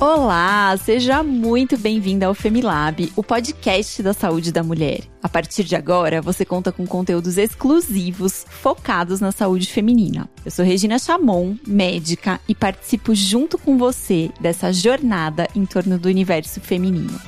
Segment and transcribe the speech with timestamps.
[0.00, 5.02] Olá, seja muito bem-vinda ao Femilab, o podcast da saúde da mulher.
[5.22, 10.26] A partir de agora, você conta com conteúdos exclusivos focados na saúde feminina.
[10.42, 16.08] Eu sou Regina Chamon, médica, e participo junto com você dessa jornada em torno do
[16.08, 17.20] universo feminino.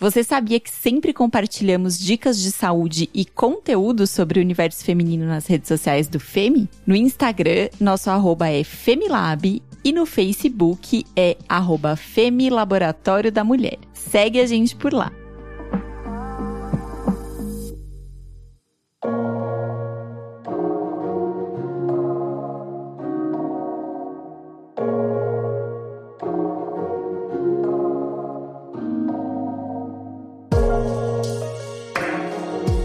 [0.00, 5.48] Você sabia que sempre compartilhamos dicas de saúde e conteúdo sobre o universo feminino nas
[5.48, 6.68] redes sociais do Femi?
[6.86, 13.78] No Instagram, nosso arroba é Femilab e no Facebook é arroba Femilaboratório da Mulher.
[13.92, 15.10] Segue a gente por lá.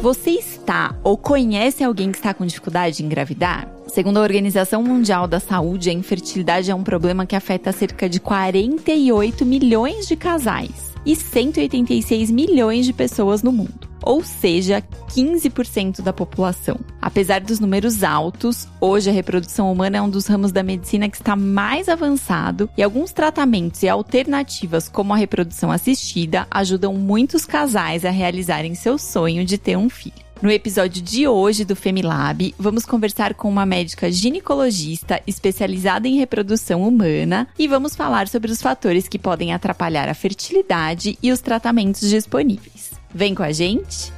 [0.03, 3.69] Você está ou conhece alguém que está com dificuldade de engravidar?
[3.87, 8.19] Segundo a Organização Mundial da Saúde, a infertilidade é um problema que afeta cerca de
[8.19, 16.13] 48 milhões de casais e 186 milhões de pessoas no mundo ou seja, 15% da
[16.13, 16.79] população.
[17.01, 21.15] Apesar dos números altos, hoje a reprodução humana é um dos ramos da medicina que
[21.15, 28.05] está mais avançado e alguns tratamentos e alternativas, como a reprodução assistida, ajudam muitos casais
[28.05, 30.32] a realizarem seu sonho de ter um filho.
[30.43, 36.85] No episódio de hoje do Femilab, vamos conversar com uma médica ginecologista especializada em reprodução
[36.85, 42.09] humana e vamos falar sobre os fatores que podem atrapalhar a fertilidade e os tratamentos
[42.09, 42.91] disponíveis.
[43.15, 44.11] Vem com a gente?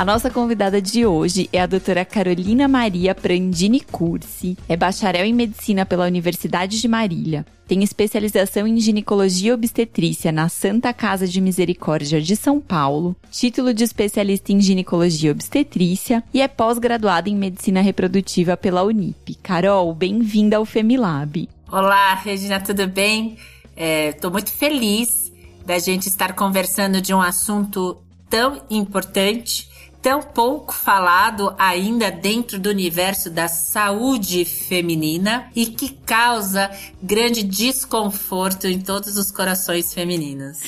[0.00, 4.56] A nossa convidada de hoje é a doutora Carolina Maria Prandini Cursi.
[4.66, 7.44] É bacharel em medicina pela Universidade de Marília.
[7.68, 13.84] Tem especialização em ginecologia obstetrícia na Santa Casa de Misericórdia de São Paulo, título de
[13.84, 19.34] especialista em ginecologia obstetrícia e é pós-graduada em medicina reprodutiva pela Unip.
[19.42, 21.46] Carol, bem-vinda ao Femilab.
[21.70, 23.36] Olá, Regina, tudo bem?
[23.76, 25.30] Estou é, muito feliz
[25.66, 27.98] da gente estar conversando de um assunto
[28.30, 29.68] tão importante
[30.02, 36.70] tão pouco falado ainda dentro do universo da saúde feminina e que causa
[37.02, 40.60] grande desconforto em todos os corações femininos.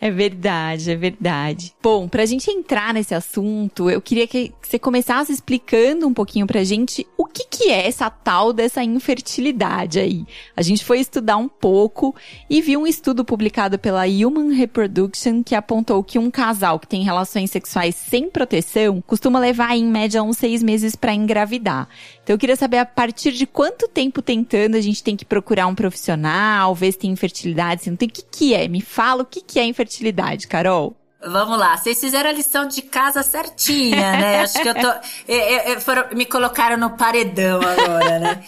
[0.00, 1.74] É verdade, é verdade.
[1.82, 6.62] Bom, pra gente entrar nesse assunto, eu queria que você começasse explicando um pouquinho pra
[6.62, 10.24] gente o que que é essa tal dessa infertilidade aí.
[10.56, 12.14] A gente foi estudar um pouco
[12.48, 17.02] e viu um estudo publicado pela Human Reproduction que apontou que um casal que tem
[17.02, 18.75] relações sexuais sem proteção
[19.06, 21.88] costuma levar em média uns seis meses para engravidar.
[22.22, 25.66] Então eu queria saber a partir de quanto tempo tentando a gente tem que procurar
[25.66, 28.08] um profissional, ver se tem infertilidade, se não tem.
[28.08, 28.68] O que, que é?
[28.68, 30.96] Me fala o que, que é infertilidade, Carol.
[31.24, 34.40] Vamos lá, vocês fizeram a lição de casa certinha, né?
[34.44, 34.88] Acho que eu tô.
[35.26, 38.44] Eu, eu, foram, me colocaram no paredão agora, né?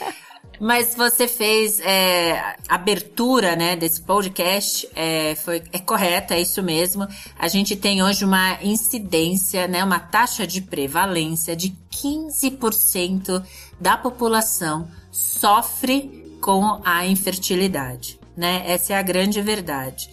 [0.61, 7.07] Mas você fez é, abertura, né, desse podcast, é, foi, é correta, é isso mesmo.
[7.39, 13.43] A gente tem hoje uma incidência, né, uma taxa de prevalência de 15%
[13.81, 18.63] da população sofre com a infertilidade, né?
[18.67, 20.09] Essa é a grande verdade.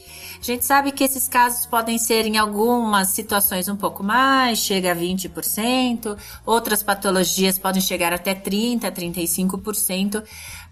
[0.45, 4.91] A gente sabe que esses casos podem ser em algumas situações um pouco mais, chega
[4.91, 10.23] a 20%, outras patologias podem chegar até 30, 35%,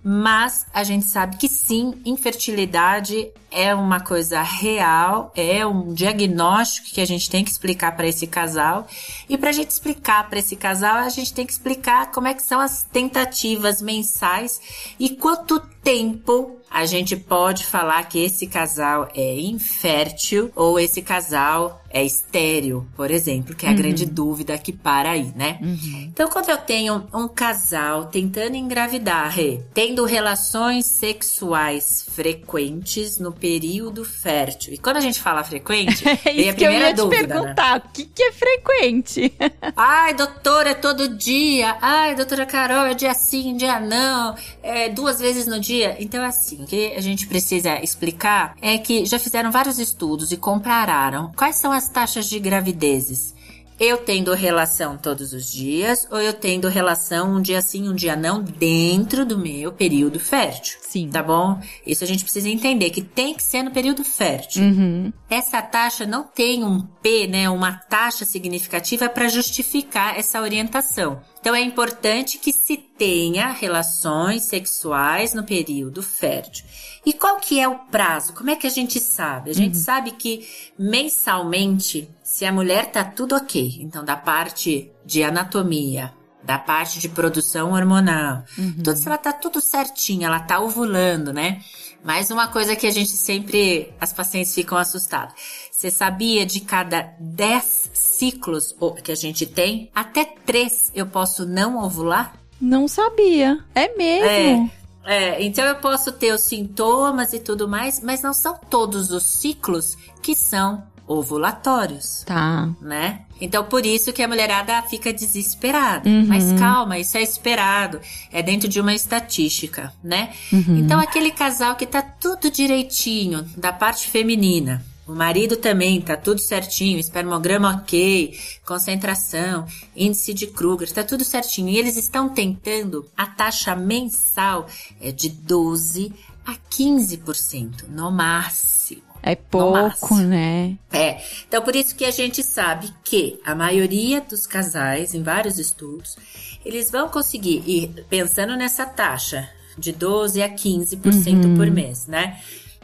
[0.03, 6.99] mas a gente sabe que sim, infertilidade é uma coisa real, é um diagnóstico que
[7.01, 8.87] a gente tem que explicar para esse casal.
[9.29, 12.33] E para a gente explicar para esse casal, a gente tem que explicar como é
[12.33, 14.59] que são as tentativas mensais
[14.99, 21.83] e quanto tempo a gente pode falar que esse casal é infértil ou esse casal
[21.91, 23.77] é estéreo, por exemplo, que é a uhum.
[23.77, 25.59] grande dúvida que para aí, né?
[25.61, 26.09] Uhum.
[26.11, 29.35] Então, quando eu tenho um casal tentando engravidar,
[29.75, 34.73] tendo relações sexuais frequentes no período fértil.
[34.73, 37.27] E quando a gente fala frequente, é isso a que eu ia dúvida, te né?
[37.27, 37.81] perguntar, né?
[37.85, 39.33] o que, que é frequente?
[39.75, 41.75] Ai, doutora, é todo dia.
[41.81, 44.33] Ai, doutora Carol, é dia sim, dia não.
[44.61, 45.97] É duas vezes no dia.
[45.99, 50.31] Então, é assim, o que a gente precisa explicar é que já fizeram vários estudos
[50.31, 53.32] e compararam quais são as taxas de gravidezes
[53.79, 58.15] eu tendo relação todos os dias ou eu tendo relação um dia sim, um dia
[58.15, 60.77] não dentro do meu período fértil.
[60.81, 61.09] Sim.
[61.09, 61.59] Tá bom?
[61.85, 64.63] Isso a gente precisa entender que tem que ser no período fértil.
[64.63, 65.13] Uhum.
[65.29, 71.21] Essa taxa não tem um P, né, uma taxa significativa para justificar essa orientação.
[71.39, 76.65] Então é importante que se tenha relações sexuais no período fértil.
[77.05, 78.31] E qual que é o prazo?
[78.33, 79.51] Como é que a gente sabe?
[79.51, 79.83] A gente uhum.
[79.83, 80.47] sabe que
[80.79, 87.07] mensalmente, se a mulher tá tudo ok, então da parte de anatomia, da parte de
[87.07, 88.73] produção hormonal, uhum.
[88.83, 91.61] tudo se ela tá tudo certinho, ela tá ovulando, né?
[92.03, 95.35] Mais uma coisa que a gente sempre, as pacientes ficam assustadas.
[95.71, 101.77] Você sabia de cada 10 ciclos que a gente tem, até 3 eu posso não
[101.83, 102.33] ovular?
[102.59, 103.63] Não sabia.
[103.75, 104.71] É mesmo?
[105.05, 105.35] É.
[105.35, 109.23] É, então eu posso ter os sintomas e tudo mais, mas não são todos os
[109.23, 112.23] ciclos que são ovulatórios.
[112.25, 112.69] Tá.
[112.81, 113.21] Né?
[113.39, 116.09] Então por isso que a mulherada fica desesperada.
[116.09, 116.25] Uhum.
[116.27, 117.99] Mas calma, isso é esperado.
[118.31, 120.31] É dentro de uma estatística, né?
[120.51, 120.77] Uhum.
[120.77, 126.39] Então aquele casal que tá tudo direitinho da parte feminina, o marido também tá tudo
[126.39, 131.67] certinho, espermograma ok, concentração, índice de Kruger, tá tudo certinho.
[131.67, 134.65] E eles estão tentando, a taxa mensal
[135.01, 136.13] é de 12
[136.45, 139.12] a 15%, no máximo.
[139.23, 140.77] É pouco, né?
[140.91, 141.21] É.
[141.47, 146.17] Então, por isso que a gente sabe que a maioria dos casais, em vários estudos,
[146.65, 151.55] eles vão conseguir ir pensando nessa taxa de 12 a 15% uhum.
[151.55, 152.39] por mês, né?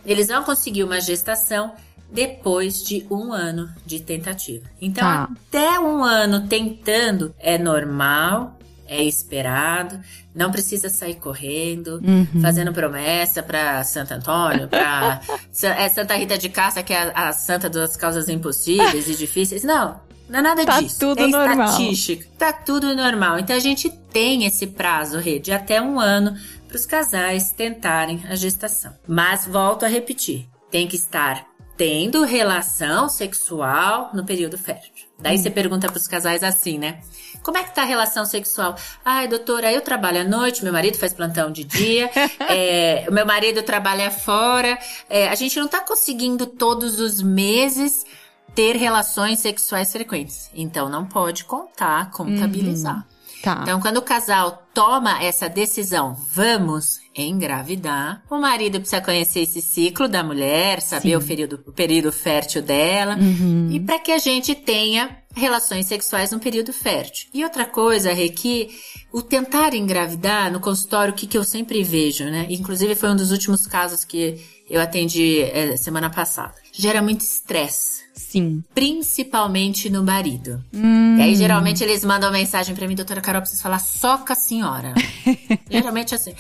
[0.06, 1.74] Eles vão conseguir uma gestação
[2.12, 4.66] depois de um ano de tentativa.
[4.82, 5.30] Então, tá.
[5.48, 8.58] até um ano tentando é normal,
[8.90, 10.00] é esperado,
[10.34, 12.42] não precisa sair correndo, uhum.
[12.42, 15.22] fazendo promessa para Santo Antônio, para
[15.78, 19.64] é Santa Rita de Cássia, que é a, a santa das causas impossíveis e difíceis.
[19.64, 21.00] Não, não é nada tá disso.
[21.00, 21.70] Tudo é normal.
[21.70, 22.28] estatística.
[22.38, 23.40] Tá tudo normal.
[23.40, 26.36] Então a gente tem esse prazo, Rê, de até um ano
[26.68, 28.94] para os casais tentarem a gestação.
[29.08, 31.49] Mas volto a repetir, tem que estar
[31.80, 35.08] tendo relação sexual no período fértil.
[35.18, 35.42] Daí hum.
[35.42, 37.00] você pergunta para os casais assim, né?
[37.42, 38.76] Como é que tá a relação sexual?
[39.04, 42.12] Ai, doutora, eu trabalho à noite, meu marido faz plantão de dia,
[42.50, 44.78] é, meu marido trabalha fora,
[45.10, 48.06] é, a gente não tá conseguindo todos os meses
[48.54, 50.52] ter relações sexuais frequentes.
[50.54, 52.98] Então não pode contar, contabilizar.
[52.98, 53.19] Uhum.
[53.42, 53.60] Tá.
[53.62, 60.08] Então, quando o casal toma essa decisão, vamos engravidar, o marido precisa conhecer esse ciclo
[60.08, 63.70] da mulher, saber o período, o período fértil dela, uhum.
[63.72, 67.30] e para que a gente tenha relações sexuais no período fértil.
[67.34, 68.70] E outra coisa, Rê, que
[69.12, 72.46] o tentar engravidar no consultório, o que, que eu sempre vejo, né?
[72.50, 76.56] Inclusive foi um dos últimos casos que eu atendi é, semana passada.
[76.74, 78.64] Gera muito estresse Sim.
[78.76, 80.64] Principalmente no marido.
[80.72, 81.18] Hum.
[81.18, 84.36] E aí, geralmente, eles mandam mensagem para mim, doutora Carol, preciso falar só com a
[84.36, 84.94] senhora.
[85.68, 86.36] geralmente assim.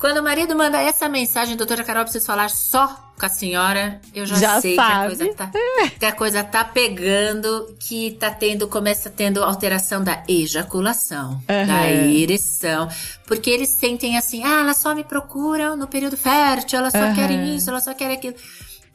[0.00, 4.26] Quando o marido manda essa mensagem, doutora Carol, preciso falar só com a senhora, eu
[4.26, 5.14] já, já sei sabe.
[5.14, 5.50] que a, coisa tá,
[5.98, 11.66] que a coisa tá pegando, que tá tendo, começa tendo alteração da ejaculação, uhum.
[11.66, 12.88] da ereção.
[13.26, 17.14] Porque eles sentem assim, ah, elas só me procuram no período fértil, elas só uhum.
[17.14, 18.36] querem isso, elas só querem aquilo.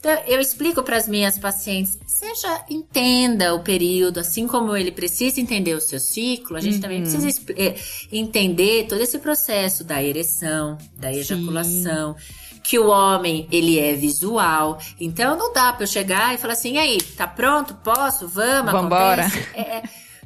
[0.06, 5.42] Então, eu explico para as minhas pacientes, seja entenda o período, assim como ele precisa
[5.42, 6.82] entender o seu ciclo, a gente uhum.
[6.82, 7.76] também precisa é,
[8.12, 12.16] entender todo esse processo da ereção, da ejaculação.
[12.20, 12.56] Sim.
[12.62, 14.80] Que o homem, ele é visual.
[15.00, 17.76] Então, não dá para eu chegar e falar assim, aí, tá pronto?
[17.84, 18.28] Posso?
[18.28, 18.72] Vamos?
[18.72, 19.26] Vambora.
[19.54, 19.84] É, é,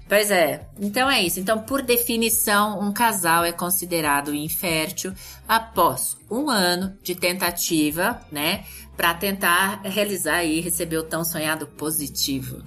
[0.09, 0.67] Pois é.
[0.79, 1.39] Então é isso.
[1.39, 5.13] Então, por definição, um casal é considerado infértil
[5.47, 8.65] após um ano de tentativa, né?
[9.00, 12.61] para tentar realizar e receber o tão sonhado positivo.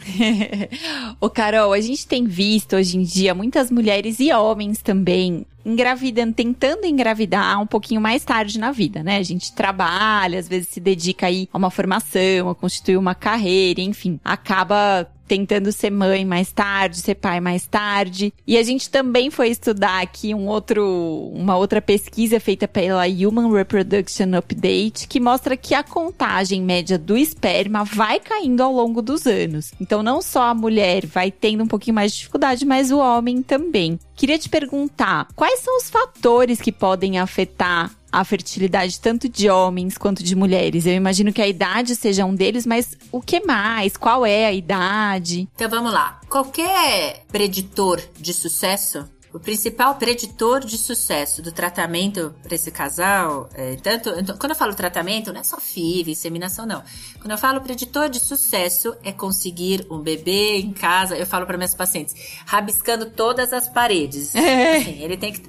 [1.21, 6.33] Ô Carol, a gente tem visto hoje em dia muitas mulheres e homens também engravidando,
[6.33, 9.19] tentando engravidar um pouquinho mais tarde na vida, né?
[9.19, 13.83] A gente trabalha, às vezes se dedica aí a uma formação, a constituir uma carreira,
[13.83, 18.35] enfim, acaba tentando ser mãe mais tarde, ser pai mais tarde.
[18.47, 23.51] E a gente também foi estudar aqui um outro, uma outra pesquisa feita pela Human
[23.51, 29.27] Reproduction Update que mostra que a contagem média do esperma vai caindo ao longo dos
[29.27, 29.73] anos.
[29.81, 33.41] Então não só a mulher vai tendo um pouquinho mais de dificuldade, mas o homem
[33.43, 33.99] também.
[34.15, 39.97] Queria te perguntar, quais são os fatores que podem afetar a fertilidade tanto de homens
[39.97, 40.85] quanto de mulheres.
[40.85, 43.97] Eu imagino que a idade seja um deles, mas o que mais?
[43.97, 45.49] Qual é a idade?
[45.55, 46.21] Então vamos lá.
[46.29, 53.77] Qualquer preditor de sucesso o principal preditor de sucesso do tratamento para esse casal, é,
[53.77, 56.83] tanto então, quando eu falo tratamento, não é só FIV, inseminação, não.
[57.19, 61.17] Quando eu falo preditor de sucesso, é conseguir um bebê em casa.
[61.17, 64.33] Eu falo para minhas pacientes, rabiscando todas as paredes.
[64.53, 64.79] É.
[64.79, 65.43] Assim, ele tem que,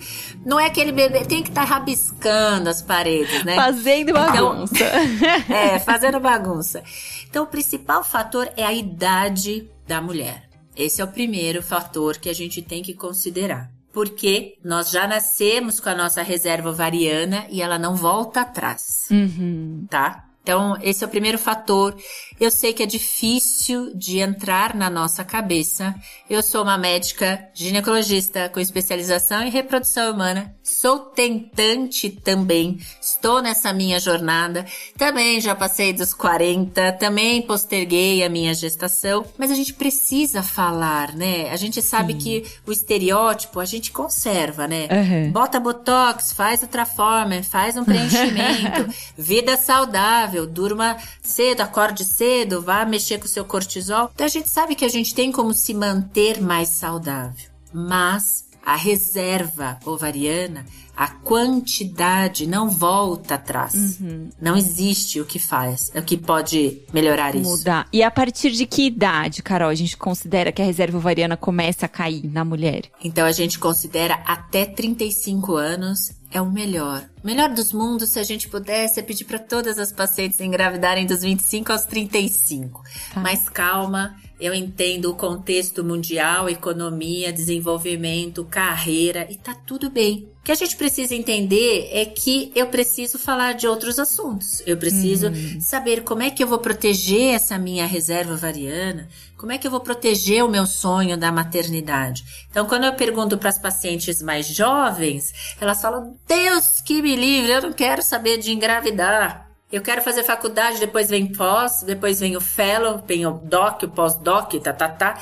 [0.45, 3.55] não é aquele bebê tem que estar tá rabiscando as paredes, né?
[3.55, 4.75] Fazendo então, bagunça.
[4.75, 6.83] Então, é, fazendo bagunça.
[7.27, 10.47] Então, o principal fator é a idade da mulher.
[10.75, 13.72] Esse é o primeiro fator que a gente tem que considerar.
[13.93, 19.85] Porque nós já nascemos com a nossa reserva ovariana e ela não volta atrás, Uhum.
[19.89, 20.25] tá?
[20.41, 21.95] Então, esse é o primeiro fator.
[22.39, 25.95] Eu sei que é difícil de entrar na nossa cabeça.
[26.29, 30.53] Eu sou uma médica ginecologista com especialização em reprodução humana.
[30.63, 32.79] Sou tentante também.
[33.01, 34.65] Estou nessa minha jornada.
[34.97, 39.25] Também já passei dos 40, também posterguei a minha gestação.
[39.37, 41.49] Mas a gente precisa falar, né?
[41.51, 44.87] A gente sabe que o estereótipo a gente conserva, né?
[44.91, 45.31] Uhum.
[45.31, 53.17] Bota botox, faz ultraformer, faz um preenchimento, vida saudável, durma cedo, acorde cedo, vá mexer
[53.17, 54.11] com o seu cortisol.
[54.13, 57.49] Então a gente sabe que a gente tem como se manter mais saudável.
[57.73, 60.65] Mas a reserva ovariana,
[60.95, 63.99] a quantidade não volta atrás.
[64.39, 67.49] Não existe o que faz, o que pode melhorar isso.
[67.49, 67.87] Mudar.
[67.91, 71.87] E a partir de que idade, Carol, a gente considera que a reserva ovariana começa
[71.87, 72.83] a cair na mulher?
[73.03, 77.07] Então a gente considera até 35 anos é o melhor.
[77.23, 81.05] O melhor dos mundos, se a gente pudesse, é pedir para todas as pacientes engravidarem
[81.05, 82.83] dos 25 aos 35.
[83.13, 83.21] Tá.
[83.21, 90.27] Mas calma, eu entendo o contexto mundial, economia, desenvolvimento, carreira e tá tudo bem.
[90.41, 94.62] O que a gente precisa entender é que eu preciso falar de outros assuntos.
[94.67, 95.31] Eu preciso
[95.62, 99.07] saber como é que eu vou proteger essa minha reserva ovariana,
[99.38, 102.25] como é que eu vou proteger o meu sonho da maternidade.
[102.51, 107.53] Então, quando eu pergunto para as pacientes mais jovens, elas falam: Deus que me livre,
[107.53, 109.42] eu não quero saber de engravidar.
[109.73, 113.87] Eu quero fazer faculdade, depois vem pós, depois vem o fellow, vem o doc, o
[113.87, 115.19] pós-doc, tá, tá, tá.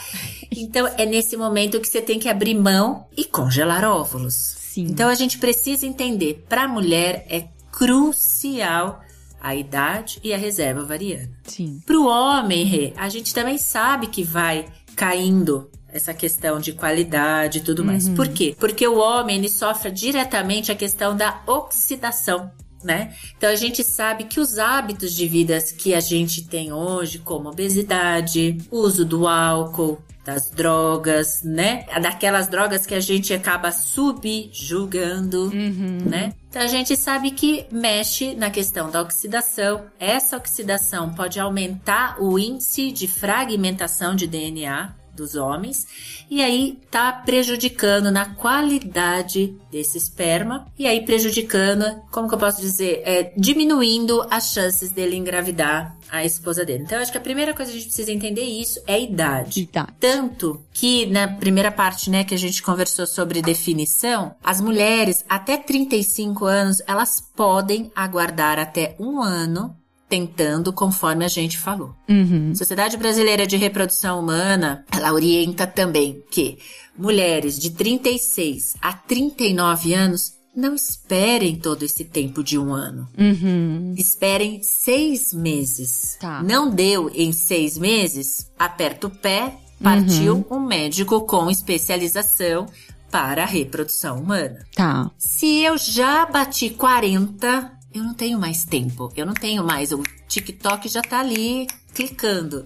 [0.51, 4.33] Então, é nesse momento que você tem que abrir mão e congelar óvulos.
[4.33, 4.87] Sim.
[4.89, 8.99] Então, a gente precisa entender, para a mulher é crucial
[9.39, 11.31] a idade e a reserva ovariana.
[11.45, 11.81] Sim.
[11.85, 14.65] Para o homem, Rê, a gente também sabe que vai
[14.97, 18.09] caindo essa questão de qualidade e tudo mais.
[18.09, 18.53] Por quê?
[18.59, 22.51] Porque o homem ele sofre diretamente a questão da oxidação.
[22.83, 23.13] Né?
[23.37, 27.49] Então a gente sabe que os hábitos de vida que a gente tem hoje, como
[27.49, 31.85] obesidade, uso do álcool, das drogas, né?
[32.01, 35.51] Daquelas drogas que a gente acaba subjugando,
[36.09, 36.33] né?
[36.49, 39.85] Então a gente sabe que mexe na questão da oxidação.
[39.99, 45.87] Essa oxidação pode aumentar o índice de fragmentação de DNA dos homens
[46.29, 52.59] e aí tá prejudicando na qualidade desse esperma e aí prejudicando, como que eu posso
[52.59, 56.83] dizer, é, diminuindo as chances dele engravidar a esposa dele.
[56.83, 58.99] Então eu acho que a primeira coisa que a gente precisa entender isso é a
[58.99, 59.61] idade.
[59.61, 59.93] Idade.
[59.99, 65.55] Tanto que na primeira parte, né, que a gente conversou sobre definição, as mulheres até
[65.55, 69.75] 35 anos, elas podem aguardar até um ano
[70.11, 71.95] tentando conforme a gente falou.
[72.09, 72.53] Uhum.
[72.53, 76.57] Sociedade Brasileira de Reprodução Humana, ela orienta também que
[76.97, 83.07] mulheres de 36 a 39 anos não esperem todo esse tempo de um ano.
[83.17, 83.95] Uhum.
[83.97, 86.17] Esperem seis meses.
[86.19, 86.43] Tá.
[86.43, 88.51] Não deu em seis meses?
[88.59, 92.67] Aperta o pé, partiu um médico com especialização
[93.09, 94.65] para a reprodução humana.
[94.75, 95.09] Tá.
[95.17, 99.11] Se eu já bati 40, eu não tenho mais tempo.
[99.15, 99.91] Eu não tenho mais.
[99.91, 102.65] O TikTok já tá ali clicando.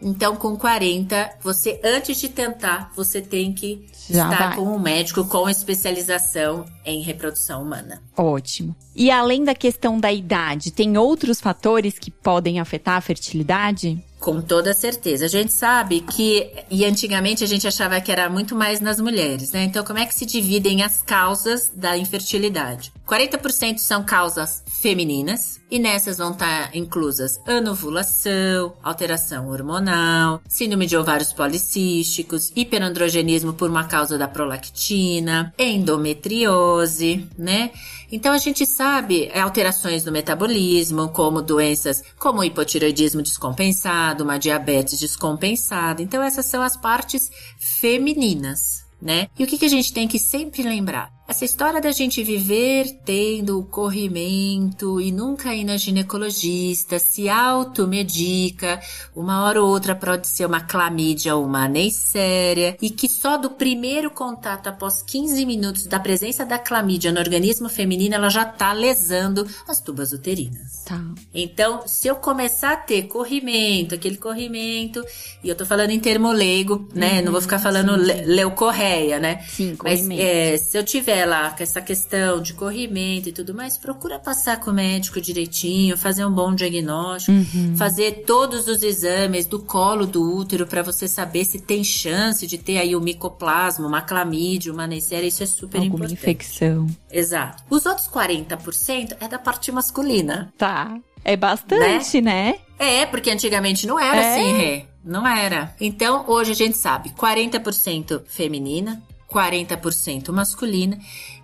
[0.00, 4.56] Então, com 40, você, antes de tentar, você tem que Já estar vai.
[4.56, 8.02] com um médico com especialização em reprodução humana.
[8.16, 8.76] Ótimo.
[8.94, 13.98] E além da questão da idade, tem outros fatores que podem afetar a fertilidade?
[14.20, 15.24] Com toda certeza.
[15.24, 19.52] A gente sabe que, e antigamente a gente achava que era muito mais nas mulheres,
[19.52, 19.64] né?
[19.64, 22.92] Então, como é que se dividem as causas da infertilidade?
[23.06, 31.32] 40% são causas femininas, e nessas vão estar inclusas anovulação, alteração hormonal, síndrome de ovários
[31.32, 37.70] policísticos, hiperandrogenismo por uma causa da prolactina, endometriose, né?
[38.10, 45.00] Então a gente sabe é, alterações no metabolismo, como doenças como hipotireoidismo descompensado, uma diabetes
[45.00, 46.02] descompensada.
[46.02, 49.28] Então essas são as partes femininas, né?
[49.38, 51.15] E o que, que a gente tem que sempre lembrar?
[51.28, 58.80] Essa história da gente viver tendo o corrimento e nunca ir na ginecologista, se automedica,
[59.14, 63.50] uma hora ou outra pode ser uma clamídia ou uma neisséria, e que só do
[63.50, 68.72] primeiro contato após 15 minutos da presença da clamídia no organismo feminino, ela já tá
[68.72, 70.84] lesando as tubas uterinas.
[70.84, 71.02] Tá.
[71.34, 75.04] Então, se eu começar a ter corrimento, aquele corrimento,
[75.42, 77.20] e eu tô falando em termo leigo, né?
[77.20, 79.44] Não vou ficar falando le leucorreia, né?
[79.48, 80.22] Sim, Mas corrimento.
[80.22, 84.60] é, se eu tiver lá com essa questão de corrimento e tudo mais, procura passar
[84.60, 87.76] com o médico direitinho, fazer um bom diagnóstico, uhum.
[87.76, 92.58] fazer todos os exames do colo do útero para você saber se tem chance de
[92.58, 96.12] ter aí o micoplasma, uma clamídia, uma neisseria, isso é super Alguma importante.
[96.14, 96.86] infecção.
[97.10, 97.62] Exato.
[97.70, 100.52] Os outros 40% é da parte masculina.
[100.58, 100.98] Tá.
[101.24, 102.52] É bastante, né?
[102.52, 103.00] né?
[103.00, 104.34] É, porque antigamente não era é.
[104.34, 104.84] assim, Rê.
[105.04, 105.74] Não era.
[105.80, 109.02] Então, hoje a gente sabe, 40% feminina,
[109.36, 110.98] 40% masculina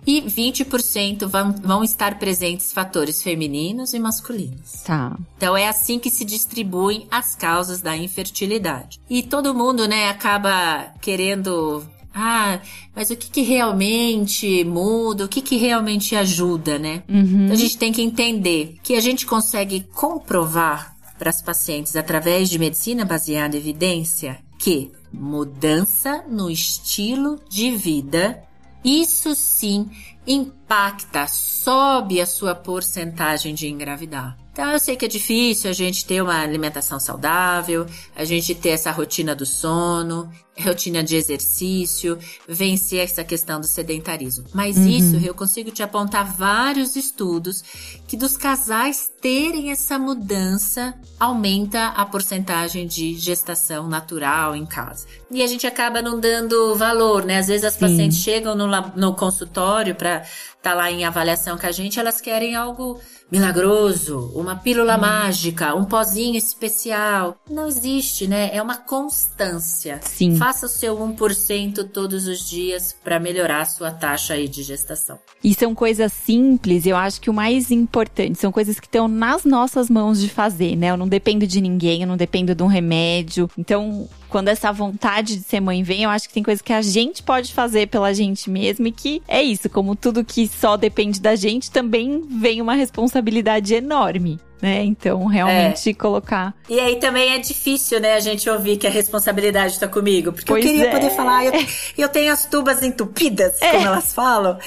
[0.05, 4.81] e 20% vão, vão estar presentes fatores femininos e masculinos.
[4.83, 5.15] Tá.
[5.37, 8.99] Então é assim que se distribuem as causas da infertilidade.
[9.09, 11.83] E todo mundo, né, acaba querendo
[12.15, 12.59] ah,
[12.95, 17.01] mas o que, que realmente muda, o que, que realmente ajuda, né?
[17.09, 17.45] Uhum.
[17.45, 22.49] Então a gente tem que entender que a gente consegue comprovar para as pacientes através
[22.49, 28.43] de medicina baseada em evidência que mudança no estilo de vida,
[28.83, 29.89] isso sim
[30.25, 34.37] impacta, sobe a sua porcentagem de engravidar.
[34.51, 38.69] Então eu sei que é difícil a gente ter uma alimentação saudável, a gente ter
[38.69, 40.29] essa rotina do sono,
[40.61, 42.17] rotina de exercício,
[42.47, 44.45] vencer essa questão do sedentarismo.
[44.53, 44.87] Mas uhum.
[44.87, 47.63] isso eu consigo te apontar vários estudos
[48.07, 55.07] que dos casais terem essa mudança aumenta a porcentagem de gestação natural em casa.
[55.31, 57.39] E a gente acaba não dando valor, né?
[57.39, 57.79] Às vezes as Sim.
[57.79, 62.21] pacientes chegam no, no consultório para estar tá lá em avaliação com a gente, elas
[62.21, 62.99] querem algo
[63.33, 65.01] milagroso, uma pílula hum.
[65.01, 67.35] mágica, um pozinho especial.
[67.49, 68.55] Não existe, né?
[68.55, 69.99] É uma constância.
[70.03, 70.35] Sim.
[70.43, 75.17] Faça o seu 1% todos os dias para melhorar a sua taxa aí de gestação.
[75.41, 79.45] E são coisas simples, eu acho que o mais importante, são coisas que estão nas
[79.45, 80.91] nossas mãos de fazer, né?
[80.91, 83.49] Eu não dependo de ninguém, eu não dependo de um remédio.
[83.57, 86.81] Então, quando essa vontade de ser mãe vem, eu acho que tem coisas que a
[86.81, 91.21] gente pode fazer pela gente mesmo e que é isso, como tudo que só depende
[91.21, 94.39] da gente, também vem uma responsabilidade enorme.
[94.59, 94.83] Né?
[94.85, 95.93] Então, realmente é.
[95.93, 96.55] colocar.
[96.67, 100.31] E aí também é difícil, né, a gente ouvir que a responsabilidade está comigo.
[100.31, 100.91] Porque pois eu queria é.
[100.91, 101.53] poder falar, eu,
[101.95, 103.69] eu tenho as tubas entupidas, é.
[103.69, 104.57] como elas falam.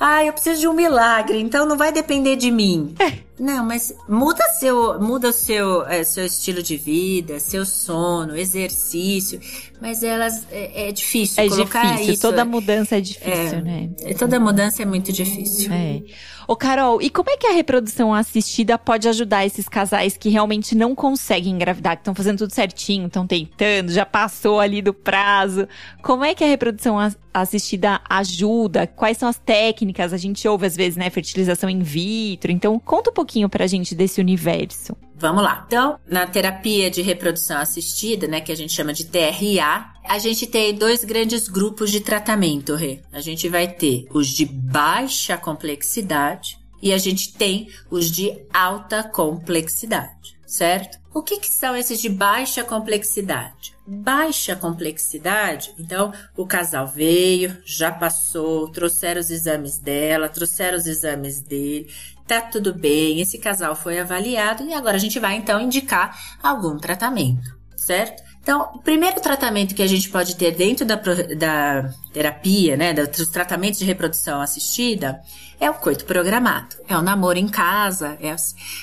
[0.00, 2.96] Ah, eu preciso de um milagre, então não vai depender de mim.
[3.38, 3.42] É.
[3.42, 9.40] Não, mas muda seu, muda seu, é, seu estilo de vida, seu sono, exercício.
[9.80, 12.12] Mas elas é, é difícil é colocar difícil.
[12.14, 12.22] isso.
[12.22, 13.90] Toda mudança é difícil, é, né?
[14.18, 15.72] Toda mudança é muito difícil.
[15.72, 16.02] É.
[16.46, 20.74] Ô, Carol, e como é que a reprodução assistida pode ajudar esses casais que realmente
[20.74, 25.66] não conseguem engravidar, que estão fazendo tudo certinho, estão tentando, já passou ali do prazo?
[26.02, 26.98] Como é que a reprodução
[27.32, 28.86] assistida ajuda?
[28.86, 30.12] Quais são as técnicas?
[30.12, 32.52] A gente ouve às vezes, né, fertilização in vitro.
[32.52, 34.96] Então, conta um pouquinho pra gente desse universo.
[35.16, 35.64] Vamos lá.
[35.66, 40.46] Então, na terapia de reprodução assistida, né, que a gente chama de TRA, a gente
[40.46, 43.00] tem dois grandes grupos de tratamento, Rê.
[43.12, 49.02] A gente vai ter os de baixa complexidade e a gente tem os de alta
[49.02, 50.98] complexidade, certo?
[51.14, 53.72] O que, que são esses de baixa complexidade?
[53.86, 61.40] Baixa complexidade, então o casal veio, já passou, trouxeram os exames dela, trouxeram os exames
[61.40, 61.88] dele,
[62.26, 66.78] tá tudo bem, esse casal foi avaliado e agora a gente vai então indicar algum
[66.78, 68.22] tratamento, certo?
[68.44, 73.28] Então, o primeiro tratamento que a gente pode ter dentro da, da terapia, né, dos
[73.28, 75.18] tratamentos de reprodução assistida,
[75.58, 78.18] é o coito programado, é o namoro em casa.
[78.20, 78.36] É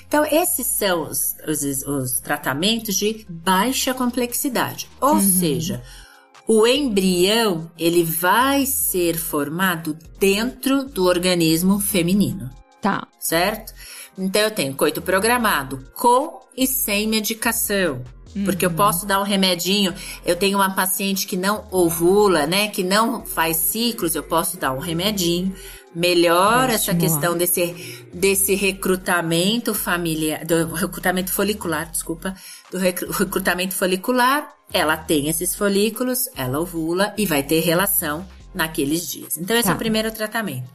[0.08, 5.22] Então, esses são os, os, os, tratamentos de baixa complexidade, ou uhum.
[5.22, 5.84] seja,
[6.48, 12.50] o embrião ele vai ser formado dentro do organismo feminino.
[12.82, 13.08] Tá.
[13.20, 13.74] Certo?
[14.18, 18.02] Então eu tenho coito programado com e sem medicação.
[18.36, 18.46] Uhum.
[18.46, 18.76] Porque eu uhum.
[18.76, 19.94] posso dar um remedinho.
[20.26, 22.68] Eu tenho uma paciente que não ovula, né?
[22.70, 25.54] Que não faz ciclos, eu posso dar um remedinho.
[25.94, 32.34] Melhora essa questão desse, desse recrutamento familiar, do recrutamento folicular, desculpa,
[32.72, 34.56] do recrutamento folicular.
[34.72, 39.38] Ela tem esses folículos, ela ovula e vai ter relação naqueles dias.
[39.38, 39.72] Então, esse tá.
[39.72, 39.80] é o tá.
[39.80, 40.70] primeiro tratamento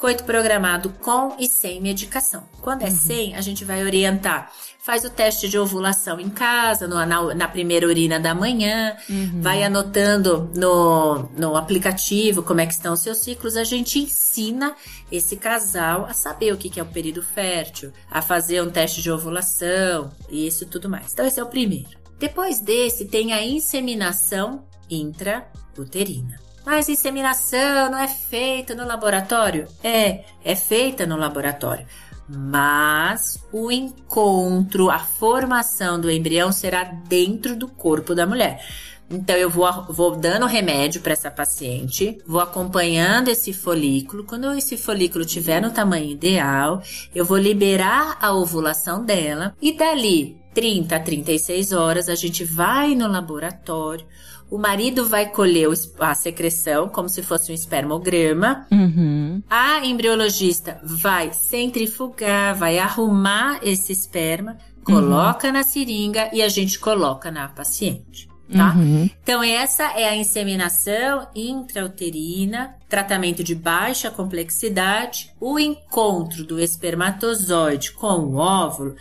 [0.00, 2.44] coito programado com e sem medicação.
[2.62, 2.96] Quando é uhum.
[2.96, 4.50] sem, a gente vai orientar.
[4.78, 9.42] Faz o teste de ovulação em casa, no, na, na, primeira urina da manhã, uhum.
[9.42, 13.58] vai anotando no, no aplicativo como é que estão os seus ciclos.
[13.58, 14.74] A gente ensina
[15.12, 19.02] esse casal a saber o que, que é o período fértil, a fazer um teste
[19.02, 21.12] de ovulação e isso tudo mais.
[21.12, 22.00] Então, esse é o primeiro.
[22.18, 26.49] Depois desse, tem a inseminação intrauterina.
[26.64, 29.66] Mas inseminação não é feita no laboratório?
[29.82, 31.86] É, é feita no laboratório.
[32.28, 38.64] Mas o encontro, a formação do embrião será dentro do corpo da mulher.
[39.10, 44.22] Então eu vou, vou dando remédio para essa paciente, vou acompanhando esse folículo.
[44.22, 46.80] Quando esse folículo tiver no tamanho ideal,
[47.12, 52.94] eu vou liberar a ovulação dela e dali 30 a 36 horas a gente vai
[52.94, 54.06] no laboratório.
[54.50, 55.68] O marido vai colher
[56.00, 58.66] a secreção como se fosse um espermograma.
[58.72, 59.40] Uhum.
[59.48, 65.52] A embriologista vai centrifugar, vai arrumar esse esperma, coloca uhum.
[65.52, 68.28] na seringa e a gente coloca na paciente.
[68.52, 68.74] Tá?
[68.74, 69.08] Uhum.
[69.22, 75.32] Então, essa é a inseminação intrauterina, tratamento de baixa complexidade.
[75.40, 78.96] O encontro do espermatozoide com o óvulo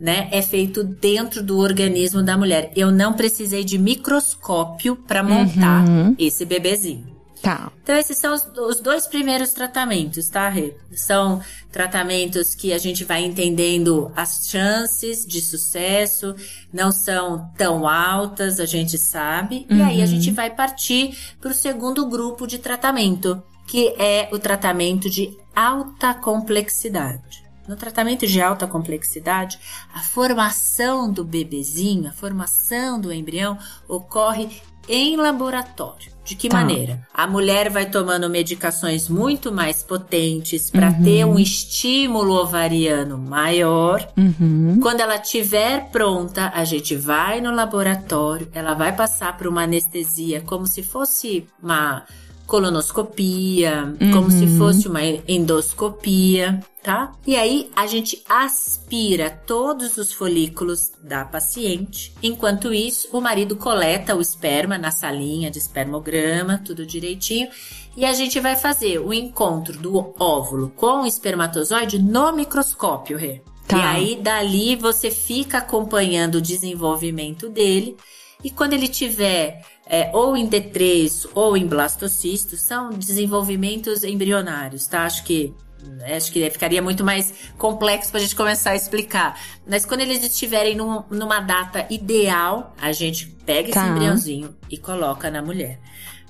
[0.00, 2.72] né, é feito dentro do organismo da mulher.
[2.74, 6.14] Eu não precisei de microscópio para montar uhum.
[6.18, 7.20] esse bebezinho.
[7.42, 7.72] Tá.
[7.82, 10.74] Então, esses são os, os, dois primeiros tratamentos, tá, Rê?
[10.92, 11.40] São
[11.72, 16.34] tratamentos que a gente vai entendendo as chances de sucesso,
[16.70, 19.66] não são tão altas, a gente sabe.
[19.70, 19.78] Uhum.
[19.78, 20.06] E aí a uhum.
[20.06, 26.12] gente vai partir para o segundo grupo de tratamento, que é o tratamento de alta
[26.12, 27.49] complexidade.
[27.68, 29.58] No tratamento de alta complexidade,
[29.94, 33.56] a formação do bebezinho, a formação do embrião
[33.88, 34.48] ocorre
[34.88, 36.10] em laboratório.
[36.24, 36.58] De que tá.
[36.58, 37.00] maneira?
[37.14, 41.02] A mulher vai tomando medicações muito mais potentes para uhum.
[41.02, 44.06] ter um estímulo ovariano maior.
[44.16, 44.78] Uhum.
[44.80, 50.40] Quando ela estiver pronta, a gente vai no laboratório, ela vai passar por uma anestesia
[50.40, 52.04] como se fosse uma
[52.50, 54.10] colonoscopia, uhum.
[54.10, 54.58] como se uhum.
[54.58, 57.12] fosse uma endoscopia, tá?
[57.24, 62.12] E aí a gente aspira todos os folículos da paciente.
[62.20, 67.48] Enquanto isso, o marido coleta o esperma na salinha de espermograma, tudo direitinho.
[67.96, 73.42] E a gente vai fazer o encontro do óvulo com o espermatozoide no microscópio, Rê.
[73.68, 73.78] Tá.
[73.78, 77.96] E aí, dali, você fica acompanhando o desenvolvimento dele.
[78.42, 85.04] E quando ele tiver é, ou em D3 ou em blastocisto, são desenvolvimentos embrionários, tá?
[85.04, 89.40] Acho que né, acho que ficaria muito mais complexo para a gente começar a explicar.
[89.66, 93.80] Mas quando eles estiverem num, numa data ideal, a gente pega tá.
[93.80, 95.80] esse embriãozinho e coloca na mulher.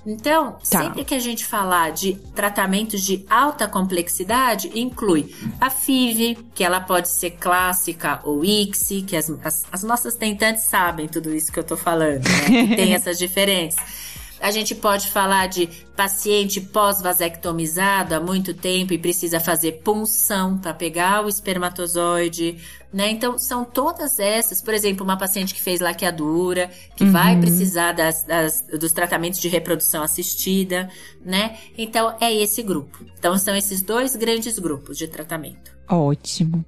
[0.05, 0.59] Então, tá.
[0.61, 6.81] sempre que a gente falar de tratamentos de alta complexidade, inclui a FIV, que ela
[6.81, 11.59] pode ser clássica ou ICSI, que as, as, as nossas tentantes sabem tudo isso que
[11.59, 12.65] eu tô falando, né?
[12.71, 14.11] Que tem essas diferenças.
[14.41, 20.73] A gente pode falar de paciente pós-vasectomizado há muito tempo e precisa fazer punção para
[20.73, 22.57] pegar o espermatozoide,
[22.93, 23.09] né?
[23.09, 24.61] Então, são todas essas.
[24.61, 27.11] Por exemplo, uma paciente que fez laqueadura, que uhum.
[27.11, 30.89] vai precisar das, das, dos tratamentos de reprodução assistida,
[31.23, 31.57] né?
[31.77, 33.05] Então, é esse grupo.
[33.17, 35.71] Então, são esses dois grandes grupos de tratamento.
[35.87, 36.65] Ótimo.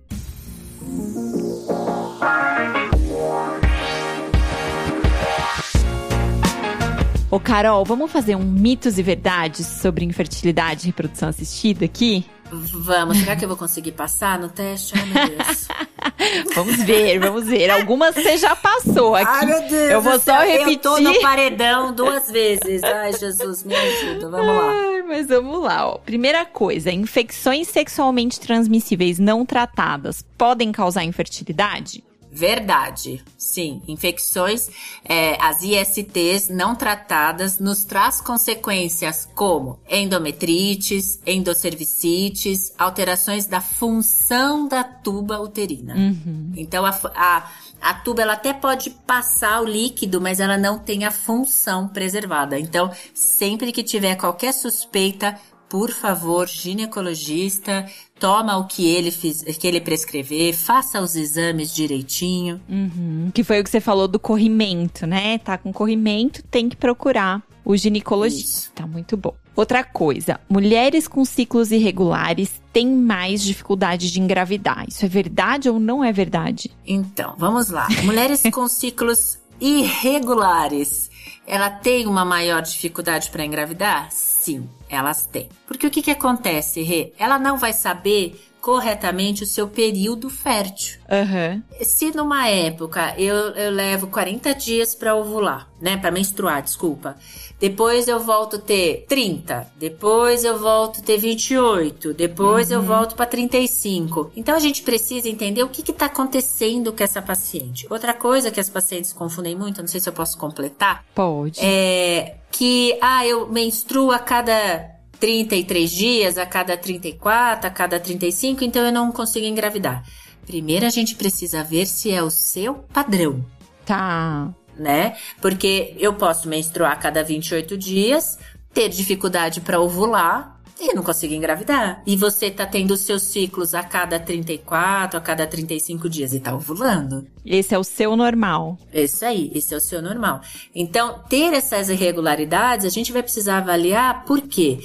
[7.29, 12.23] Ô, Carol, vamos fazer um mitos e verdades sobre infertilidade e reprodução assistida aqui?
[12.51, 14.93] Vamos, será que eu vou conseguir passar no teste?
[14.95, 15.67] Ai, meu Deus.
[16.55, 17.69] vamos ver, vamos ver.
[17.69, 19.27] Algumas você já passou aqui.
[19.29, 19.91] Ai, meu Deus.
[19.91, 20.73] Eu vou só repetir.
[20.75, 22.83] Eu tô no paredão duas vezes.
[22.83, 24.29] Ai, Jesus, me ajuda.
[24.29, 24.71] Vamos lá.
[24.71, 25.97] Ai, mas vamos lá, ó.
[25.97, 32.03] Primeira coisa, infecções sexualmente transmissíveis não tratadas podem causar infertilidade?
[32.33, 33.81] Verdade, sim.
[33.87, 34.67] Infecções,
[35.05, 44.83] é, as ISTs não tratadas nos traz consequências como endometrites, endocervicites, alterações da função da
[44.83, 45.93] tuba uterina.
[45.95, 46.53] Uhum.
[46.57, 51.05] Então, a, a, a tuba ela até pode passar o líquido, mas ela não tem
[51.05, 52.59] a função preservada.
[52.59, 55.39] Então, sempre que tiver qualquer suspeita,
[55.73, 57.87] por favor, ginecologista,
[58.19, 62.61] toma o que ele, fiz, que ele prescrever, faça os exames direitinho.
[62.69, 63.31] Uhum.
[63.33, 65.39] Que foi o que você falou do corrimento, né?
[65.39, 68.59] Tá com corrimento, tem que procurar o ginecologista.
[68.59, 68.71] Isso.
[68.75, 69.33] Tá muito bom.
[69.55, 74.85] Outra coisa, mulheres com ciclos irregulares têm mais dificuldade de engravidar.
[74.87, 76.69] Isso é verdade ou não é verdade?
[76.85, 77.87] Então, vamos lá.
[78.03, 81.09] Mulheres com ciclos irregulares,
[81.47, 84.09] ela tem uma maior dificuldade para engravidar?
[84.43, 85.47] Sim, elas têm.
[85.65, 87.13] Porque o que, que acontece, Rê?
[87.17, 90.97] Ela não vai saber corretamente o seu período fértil.
[91.11, 91.61] Uhum.
[91.81, 95.97] Se numa época eu, eu levo 40 dias para ovular, né?
[95.97, 97.17] Para menstruar, desculpa.
[97.59, 102.77] Depois eu volto a ter 30, depois eu volto a ter 28, depois uhum.
[102.77, 104.31] eu volto para 35.
[104.33, 107.85] Então a gente precisa entender o que está acontecendo com essa paciente.
[107.89, 111.03] Outra coisa que as pacientes confundem muito, não sei se eu posso completar.
[111.13, 111.59] Pode.
[111.61, 114.92] É que, ah, eu menstruo a cada
[115.23, 120.03] 33 dias, a cada 34, a cada 35, então eu não consigo engravidar.
[120.45, 123.45] Primeiro a gente precisa ver se é o seu padrão.
[123.85, 124.53] Tá.
[124.77, 125.15] né?
[125.41, 128.37] Porque eu posso menstruar a cada 28 dias,
[128.73, 132.03] ter dificuldade para ovular e não consigo engravidar.
[132.05, 136.53] E você tá tendo seus ciclos a cada 34, a cada 35 dias e tá
[136.53, 137.25] ovulando.
[137.45, 138.77] Esse é o seu normal.
[138.93, 140.41] Isso aí, esse é o seu normal.
[140.75, 144.79] Então, ter essas irregularidades, a gente vai precisar avaliar por quê.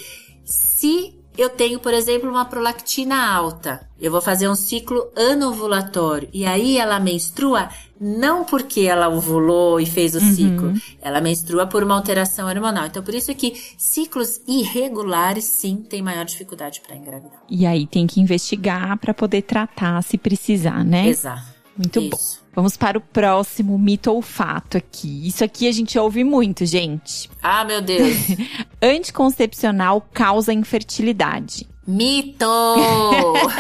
[0.79, 3.81] Se eu tenho, por exemplo, uma prolactina alta.
[4.01, 7.69] Eu vou fazer um ciclo anovulatório e aí ela menstrua
[8.01, 10.35] não porque ela ovulou e fez o uhum.
[10.35, 12.87] ciclo, ela menstrua por uma alteração hormonal.
[12.87, 17.43] Então, por isso é que ciclos irregulares sim têm maior dificuldade para engravidar.
[17.51, 21.09] E aí tem que investigar para poder tratar se precisar, né?
[21.09, 21.58] Exato.
[21.79, 22.11] Muito Isso.
[22.11, 22.49] bom.
[22.57, 25.29] Vamos para o próximo mito ou fato aqui.
[25.29, 27.31] Isso aqui a gente ouve muito, gente.
[27.41, 28.17] Ah, meu Deus.
[28.83, 31.69] Anticoncepcional causa infertilidade.
[31.87, 32.45] Mito!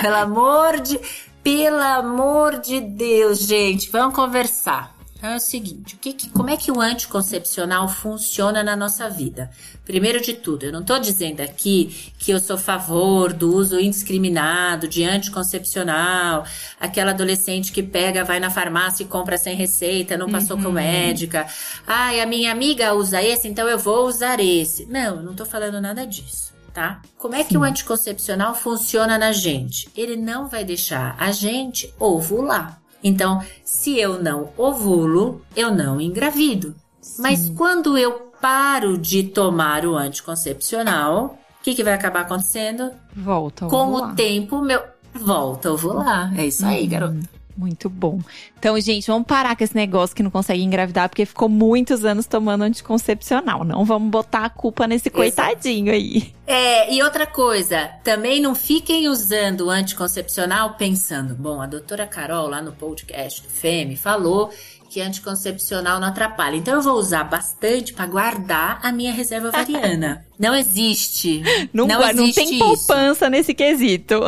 [0.02, 0.98] pelo amor de,
[1.44, 4.97] pelo amor de Deus, gente, vamos conversar.
[5.18, 9.10] Então é o seguinte, o que, que, como é que o anticoncepcional funciona na nossa
[9.10, 9.50] vida?
[9.84, 13.80] Primeiro de tudo, eu não estou dizendo aqui que eu sou a favor do uso
[13.80, 16.46] indiscriminado de anticoncepcional,
[16.78, 20.62] aquela adolescente que pega, vai na farmácia e compra sem receita, não passou uhum.
[20.62, 21.48] com médica.
[21.84, 24.86] Ai, a minha amiga usa esse, então eu vou usar esse.
[24.86, 26.52] Não, eu não estou falando nada disso.
[26.72, 27.02] Tá?
[27.16, 27.56] Como é que Sim.
[27.56, 29.88] o anticoncepcional funciona na gente?
[29.96, 32.80] Ele não vai deixar a gente ovular.
[33.02, 36.74] Então, se eu não ovulo, eu não engravido.
[37.00, 37.22] Sim.
[37.22, 42.90] Mas quando eu paro de tomar o anticoncepcional, o que, que vai acabar acontecendo?
[43.14, 44.08] Volta a ovular.
[44.08, 44.82] Com o tempo, meu.
[45.14, 46.38] Volta a ovular.
[46.38, 46.88] É isso aí, hum.
[46.88, 47.37] garoto.
[47.58, 48.20] Muito bom.
[48.56, 52.24] Então, gente, vamos parar com esse negócio que não consegue engravidar, porque ficou muitos anos
[52.24, 53.64] tomando anticoncepcional.
[53.64, 56.32] Não vamos botar a culpa nesse coitadinho aí.
[56.46, 62.46] É, e outra coisa, também não fiquem usando o anticoncepcional pensando, bom, a doutora Carol
[62.46, 64.52] lá no podcast do FEME falou
[64.88, 66.54] que anticoncepcional não atrapalha.
[66.54, 70.24] Então eu vou usar bastante para guardar a minha reserva ovariana.
[70.38, 71.42] não existe.
[71.72, 74.20] Não, não, existe não tem poupança nesse quesito.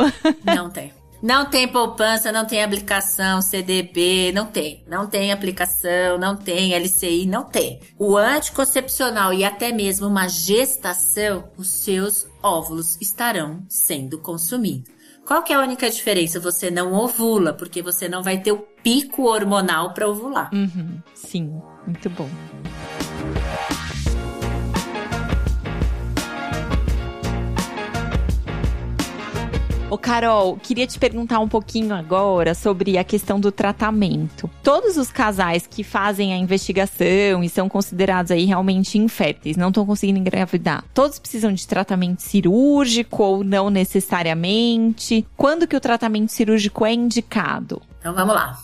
[0.43, 0.91] Não tem.
[1.21, 4.83] Não tem poupança, não tem aplicação CDB, não tem.
[4.87, 7.79] Não tem aplicação, não tem LCI, não tem.
[7.97, 14.91] O anticoncepcional e até mesmo uma gestação, os seus óvulos estarão sendo consumidos.
[15.25, 16.39] Qual que é a única diferença?
[16.39, 20.49] Você não ovula, porque você não vai ter o pico hormonal para ovular.
[20.51, 22.29] Uhum, sim, muito bom.
[29.91, 34.49] Ô Carol, queria te perguntar um pouquinho agora sobre a questão do tratamento.
[34.63, 39.85] Todos os casais que fazem a investigação e são considerados aí realmente inférteis, não estão
[39.85, 45.27] conseguindo engravidar, todos precisam de tratamento cirúrgico ou não necessariamente?
[45.35, 47.81] Quando que o tratamento cirúrgico é indicado?
[47.99, 48.57] Então vamos lá.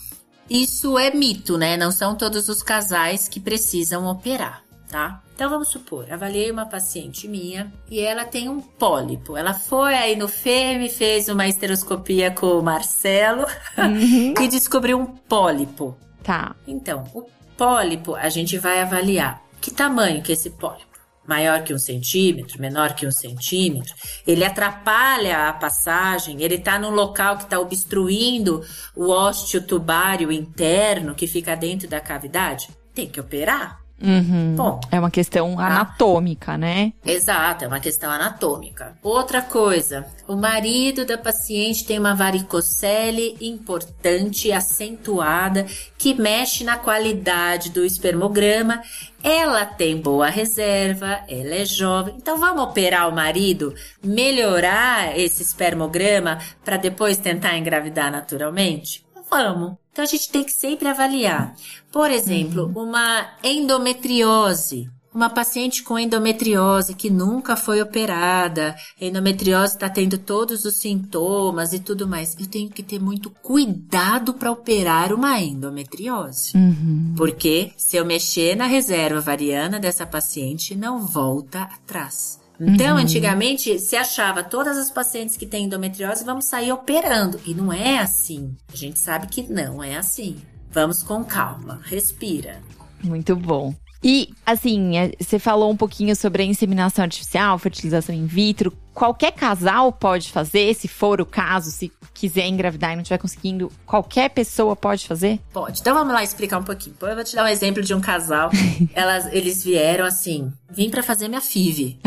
[0.50, 1.76] Isso é mito, né?
[1.76, 5.21] Não são todos os casais que precisam operar, tá?
[5.36, 9.38] Então vamos supor, avaliei uma paciente minha e ela tem um pólipo.
[9.38, 13.45] Ela foi aí no FEM, fez uma esteroscopia com o Marcelo
[13.78, 14.34] uhum.
[14.41, 15.95] e descobriu um pólipo.
[16.23, 16.56] Tá.
[16.67, 17.23] Então, o
[17.56, 20.88] pólipo a gente vai avaliar que tamanho que é esse pólipo.
[21.28, 23.93] Maior que um centímetro, menor que um centímetro,
[24.26, 28.63] ele atrapalha a passagem, ele está num local que está obstruindo
[28.95, 32.69] o ósteo tubário interno que fica dentro da cavidade.
[32.93, 33.87] Tem que operar.
[34.02, 34.56] Uhum.
[34.56, 35.66] Bom, é uma questão tá?
[35.66, 36.94] anatômica, né?
[37.04, 38.98] Exato, é uma questão anatômica.
[39.02, 45.66] Outra coisa, o marido da paciente tem uma varicocele importante, acentuada,
[45.98, 48.82] que mexe na qualidade do espermograma.
[49.24, 52.16] Ela tem boa reserva, ela é jovem.
[52.18, 59.06] Então vamos operar o marido, melhorar esse espermograma para depois tentar engravidar naturalmente?
[59.30, 59.76] Vamos.
[59.98, 61.56] Então a gente tem que sempre avaliar.
[61.92, 62.84] Por exemplo, uhum.
[62.84, 64.88] uma endometriose.
[65.12, 71.80] Uma paciente com endometriose que nunca foi operada, endometriose está tendo todos os sintomas e
[71.80, 72.38] tudo mais.
[72.40, 76.56] Eu tenho que ter muito cuidado para operar uma endometriose.
[76.56, 77.16] Uhum.
[77.18, 82.40] Porque se eu mexer na reserva variana dessa paciente, não volta atrás.
[82.60, 83.02] Então, uhum.
[83.02, 87.39] antigamente, se achava todas as pacientes que têm endometriose, vamos sair operando.
[87.46, 88.56] E não é assim.
[88.72, 90.38] A gente sabe que não é assim.
[90.72, 92.62] Vamos com calma, respira.
[93.04, 93.74] Muito bom.
[94.04, 98.72] E, assim, é, você falou um pouquinho sobre a inseminação artificial, fertilização in vitro.
[98.93, 103.72] Qualquer casal pode fazer, se for o caso, se quiser engravidar e não estiver conseguindo,
[103.86, 105.39] qualquer pessoa pode fazer?
[105.54, 105.82] Pode.
[105.82, 106.96] Então vamos lá explicar um pouquinho.
[107.02, 108.50] Eu vou te dar um exemplo de um casal.
[108.93, 112.00] Elas, eles vieram assim, vim para fazer minha FIV.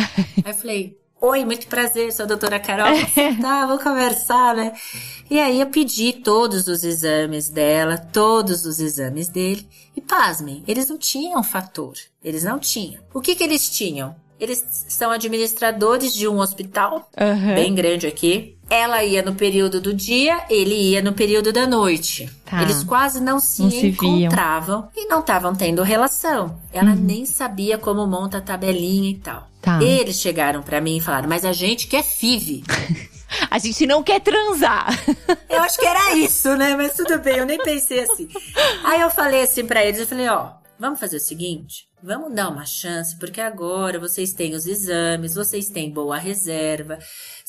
[0.44, 2.96] Aí eu falei, Oi, muito prazer, sou a doutora Carol.
[3.42, 4.72] tá, vamos conversar, né?
[5.30, 9.68] E aí eu pedi todos os exames dela, todos os exames dele.
[9.94, 11.92] E pasmem, eles não tinham fator.
[12.24, 13.02] Eles não tinham.
[13.12, 14.16] O que que eles tinham?
[14.40, 17.54] Eles são administradores de um hospital Aham.
[17.54, 18.56] bem grande aqui.
[18.70, 22.30] Ela ia no período do dia, ele ia no período da noite.
[22.44, 22.62] Tá.
[22.62, 26.56] Eles quase não se Não se encontravam e não estavam tendo relação.
[26.72, 29.40] Ela nem sabia como monta a tabelinha e tal.
[29.40, 29.48] Uhum.
[29.61, 29.83] Tá.
[29.83, 32.62] Eles chegaram pra mim e falaram: "Mas a gente quer FIV".
[33.48, 34.88] A gente não quer transar.
[35.48, 36.74] Eu acho que era isso, né?
[36.74, 38.28] Mas tudo bem, eu nem pensei assim.
[38.83, 42.48] Aí eu falei assim pra eles, eu falei, ó, vamos fazer o seguinte, vamos dar
[42.48, 46.98] uma chance, porque agora vocês têm os exames, vocês têm boa reserva,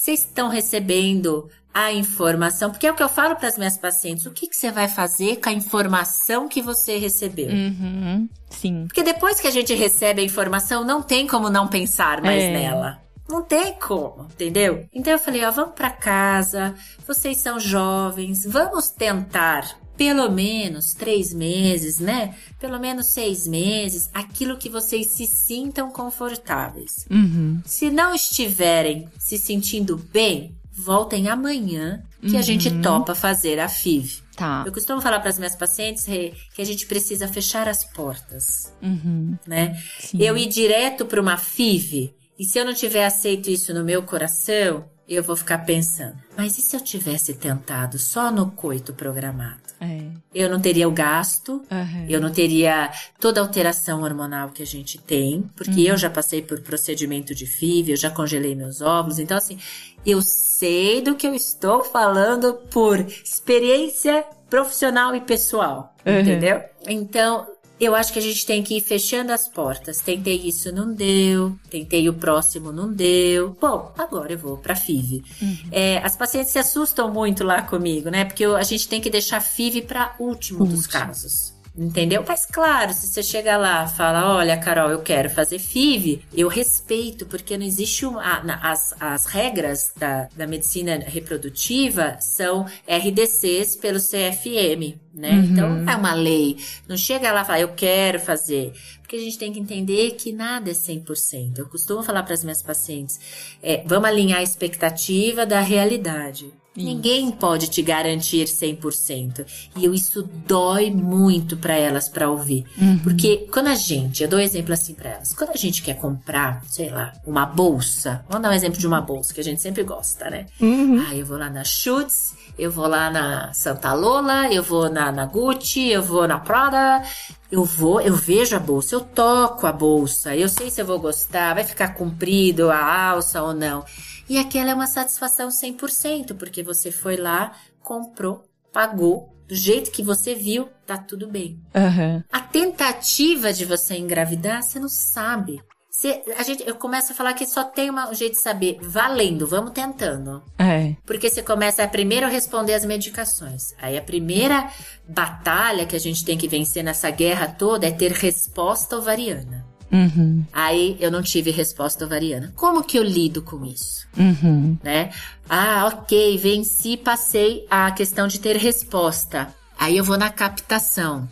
[0.01, 4.25] vocês estão recebendo a informação, porque é o que eu falo para as minhas pacientes,
[4.25, 7.49] o que, que você vai fazer com a informação que você recebeu?
[7.49, 8.27] Uhum.
[8.49, 8.85] Sim.
[8.87, 12.51] Porque depois que a gente recebe a informação, não tem como não pensar mais É.
[12.51, 12.99] nela.
[13.29, 14.87] Não tem como, entendeu?
[14.91, 16.73] Então eu falei, ó, vamos pra casa,
[17.07, 19.69] vocês são jovens, vamos tentar
[20.01, 22.33] pelo menos três meses, né?
[22.59, 27.05] Pelo menos seis meses, aquilo que vocês se sintam confortáveis.
[27.07, 27.61] Uhum.
[27.63, 34.23] Se não estiverem se sentindo bem, voltem amanhã que a gente topa fazer a FIV.
[34.35, 34.63] Tá.
[34.65, 38.73] Eu costumo falar para as minhas pacientes Rê, que a gente precisa fechar as portas,
[38.81, 39.37] Uhum.
[39.45, 39.79] né?
[39.99, 40.17] Sim.
[40.19, 44.01] Eu ir direto para uma FIV e se eu não tiver aceito isso no meu
[44.01, 49.59] coração, eu vou ficar pensando, mas e se eu tivesse tentado só no coito programado?
[49.81, 50.03] É.
[50.33, 52.05] Eu não teria o gasto, Aham.
[52.07, 56.41] eu não teria toda a alteração hormonal que a gente tem, porque eu já passei
[56.41, 59.57] por procedimento de FIV, eu já congelei meus óvulos, então assim,
[60.05, 66.19] eu sei do que eu estou falando por experiência profissional e pessoal, Uhum.
[66.19, 66.61] entendeu?
[66.87, 67.47] Então,
[67.85, 69.99] eu acho que a gente tem que ir fechando as portas.
[70.01, 71.57] Tentei isso, não deu.
[71.69, 73.55] Tentei o próximo, não deu.
[73.59, 75.23] Bom, agora eu vou pra FIV.
[75.71, 78.25] É, as pacientes se assustam muito lá comigo, né?
[78.25, 80.93] Porque a gente tem que deixar FIV pra último dos Último.
[80.93, 81.53] casos.
[81.73, 82.23] Entendeu?
[82.27, 86.49] Mas claro, se você chega lá e fala, olha, Carol, eu quero fazer FIV, eu
[86.49, 88.21] respeito, porque não existe uma.
[88.21, 95.31] a- as, as regras da, da medicina reprodutiva são RDCs pelo CFM, né?
[95.31, 95.43] Uhum.
[95.45, 96.57] Então é uma lei.
[96.89, 98.73] Não chega lá e fala, eu quero fazer.
[99.01, 101.57] Porque a gente tem que entender que nada é 100%.
[101.57, 103.17] Eu costumo falar para as minhas pacientes,
[103.63, 106.51] é, vamos alinhar a expectativa da realidade.
[106.75, 109.45] Ninguém pode te garantir 100%.
[109.75, 112.65] E eu- isso dói muito para elas para ouvir.
[113.03, 115.95] Porque quando a gente, eu dou um exemplo assim para elas, quando a gente quer
[115.95, 119.61] comprar, sei lá, uma bolsa, vamos dar um exemplo de uma bolsa que a gente
[119.61, 120.45] sempre gosta, né?
[120.61, 121.03] Uhum.
[121.07, 125.11] Ah, eu vou lá na Schutz, eu vou lá na Santa Lola, eu vou na,
[125.11, 127.03] na Gucci, eu vou na Prada.
[127.51, 130.99] Eu vou, eu vejo a bolsa, eu toco a bolsa, eu sei se eu vou
[130.99, 133.83] gostar, vai ficar comprido a alça ou não.
[134.29, 140.01] E aquela é uma satisfação 100%, porque você foi lá, comprou, pagou, do jeito que
[140.01, 141.59] você viu, tá tudo bem.
[141.75, 142.23] Aham.
[142.31, 145.61] A tentativa de você engravidar, você não sabe.
[146.01, 148.79] Você- a gente, eu começo a falar que só tem uma- um jeito de saber,
[148.81, 150.41] valendo, vamos tentando.
[150.57, 150.95] É.
[151.05, 153.75] Porque você começa a primeiro responder as medicações.
[153.79, 154.67] Aí a primeira
[155.07, 159.63] batalha que a gente tem que vencer nessa guerra toda é ter resposta ovariana.
[159.91, 160.43] Uhum.
[160.51, 162.51] Aí eu não tive resposta ovariana.
[162.55, 164.07] Como que eu lido com isso?
[164.17, 164.75] Uhum.
[164.81, 165.11] né?
[165.47, 169.53] Ah, ok, venci, passei a questão de ter resposta.
[169.77, 171.29] Aí eu vou na captação.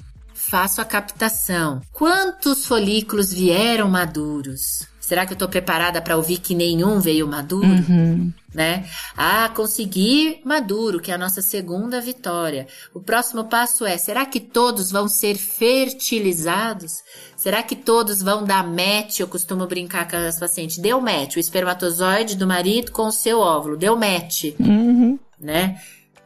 [0.50, 1.82] Faço a captação.
[1.94, 4.88] Quantos folículos vieram maduros?
[5.00, 7.68] Será que eu tô preparada para ouvir que nenhum veio maduro?
[7.68, 8.32] Uhum.
[8.54, 8.86] né?
[9.18, 12.68] Ah, consegui maduro, que é a nossa segunda vitória.
[12.94, 17.04] O próximo passo é: será que todos vão ser fertilizados?
[17.36, 19.20] Será que todos vão dar match?
[19.20, 23.40] Eu costumo brincar com as pacientes: deu match, o espermatozoide do marido com o seu
[23.40, 25.18] óvulo, deu match, Uhum.
[25.40, 25.80] né?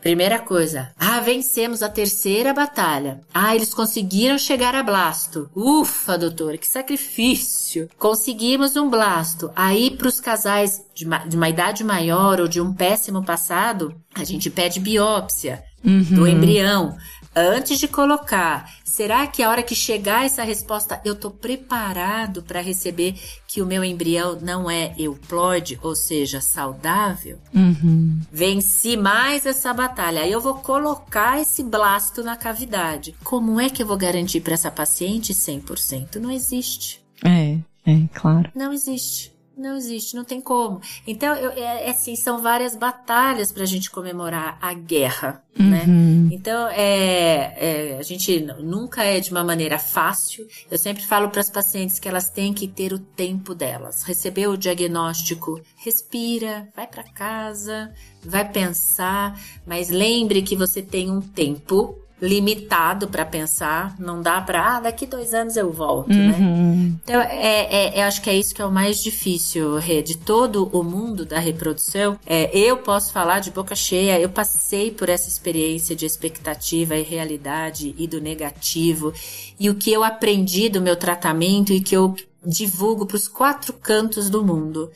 [0.04, 3.22] Primeira coisa, ah, vencemos a terceira batalha.
[3.34, 5.50] Ah, eles conseguiram chegar a blasto.
[5.56, 7.90] Ufa, doutor, que sacrifício.
[7.98, 9.50] Conseguimos um blasto.
[9.56, 13.96] Aí, para os casais de, ma- de uma idade maior ou de um péssimo passado,
[14.14, 16.98] a gente pede biópsia do embrião
[17.36, 18.72] antes de colocar.
[18.84, 23.16] Será que a hora que chegar essa resposta, eu tô preparado para receber
[23.48, 27.40] que o meu embrião não é euploide, ou seja, saudável?
[27.54, 28.20] Uhum.
[28.32, 30.22] Venci mais essa batalha.
[30.22, 33.16] Aí eu vou colocar esse blasto na cavidade.
[33.24, 36.18] Como é que eu vou garantir para essa paciente 100%?
[36.18, 37.04] Não existe.
[37.24, 38.52] É, é, claro.
[38.56, 39.33] Não existe.
[39.56, 40.82] Não existe, não tem como.
[41.06, 45.84] Então, eu, é, é assim, são várias batalhas para a gente comemorar a guerra, né?
[45.88, 46.30] Uhum.
[46.32, 50.48] Então, é, é, a gente nunca é de uma maneira fácil.
[50.72, 54.02] Eu sempre falo para as pacientes que elas têm que ter o tempo delas.
[54.04, 57.94] Receber o diagnóstico, respira, vai para casa,
[58.24, 64.78] vai pensar, mas lembre que você tem um tempo limitado para pensar, não dá para,
[64.78, 66.34] ah, daqui dois anos eu volto, né?
[66.40, 66.98] Uhum.
[67.04, 70.18] Então, é, é, eu acho que é isso que é o mais difícil, Rê, de
[70.18, 72.18] todo o mundo da reprodução.
[72.26, 77.04] É, eu posso falar de boca cheia, eu passei por essa experiência de expectativa e
[77.04, 79.14] realidade e do negativo,
[79.60, 82.16] e o que eu aprendi do meu tratamento e que eu
[82.46, 84.90] divulgo para os quatro cantos do mundo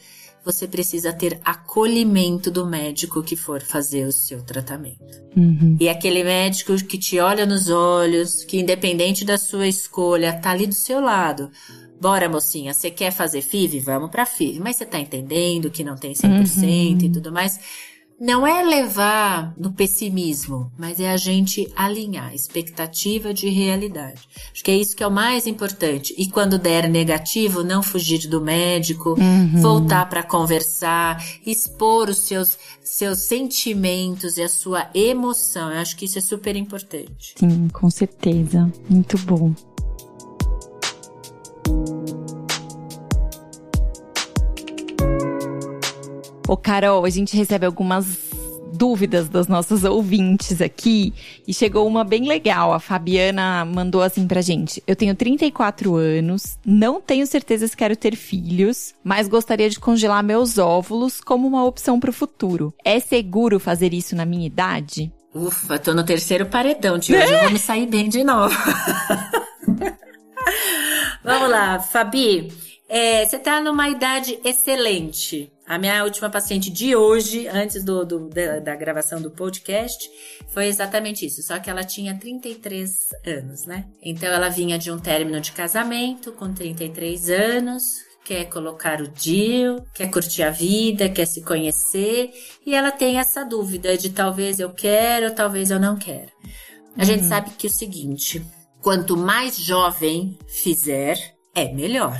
[0.47, 5.21] você precisa ter acolhimento do médico que for fazer o seu tratamento.
[5.35, 5.75] Uhum.
[5.79, 10.65] E aquele médico que te olha nos olhos, que independente da sua escolha, tá ali
[10.65, 11.51] do seu lado.
[11.99, 13.79] Bora, mocinha, você quer fazer FIV?
[13.81, 14.59] Vamos pra FIV.
[14.59, 17.07] Mas você tá entendendo que não tem 100% Uhum.
[17.07, 17.59] e tudo mais.
[18.19, 24.27] Não é levar no pessimismo, mas é a gente alinhar expectativa de realidade.
[24.51, 26.15] Acho que é isso que é o mais importante.
[26.17, 29.61] E quando der negativo, não fugir do médico, Uhum.
[29.61, 35.71] voltar para conversar, expor os seus seus sentimentos e a sua emoção.
[35.71, 37.35] Eu acho que isso é super importante.
[37.37, 38.71] Sim, com certeza.
[38.89, 39.53] Muito bom.
[46.47, 48.05] Ô, Carol, a gente recebe algumas
[48.71, 51.13] dúvidas das nossas ouvintes aqui
[51.45, 52.71] e chegou uma bem legal.
[52.71, 57.97] A Fabiana mandou assim pra gente: Eu tenho 34 anos, não tenho certeza se quero
[57.97, 62.73] ter filhos, mas gostaria de congelar meus óvulos como uma opção pro futuro.
[62.83, 65.11] É seguro fazer isso na minha idade?
[65.35, 68.55] Ufa, tô no terceiro paredão de hoje, eu vou me sair bem de novo.
[71.21, 72.47] Vamos lá, Fabi.
[72.87, 75.51] É, você tá numa idade excelente.
[75.67, 80.09] A minha última paciente de hoje, antes do, do- da, da gravação do podcast,
[80.53, 81.41] foi exatamente isso.
[81.43, 82.89] Só que ela tinha 33
[83.25, 83.85] anos, né?
[84.01, 89.83] Então ela vinha de um término de casamento com 33 anos, quer colocar o DIU,
[89.93, 92.31] quer curtir a vida, quer se conhecer,
[92.65, 96.31] e ela tem essa dúvida de talvez eu quero, talvez eu não quero.
[96.97, 98.41] A gente sabe que o seguinte,
[98.81, 101.17] quanto mais jovem fizer,
[101.53, 102.17] é melhor,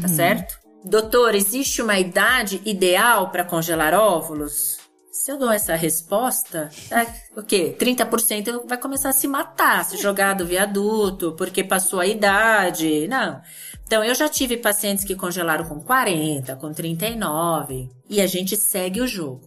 [0.00, 0.56] tá certo?
[0.88, 4.78] Doutor, existe uma idade ideal para congelar óvulos?
[5.10, 7.04] Se eu dou essa resposta, tá,
[7.36, 7.74] o quê?
[7.76, 13.08] 30% vai começar a se matar, se jogar do viaduto, porque passou a idade.
[13.08, 13.42] Não.
[13.84, 19.00] Então, eu já tive pacientes que congelaram com 40, com 39, e a gente segue
[19.00, 19.40] o jogo.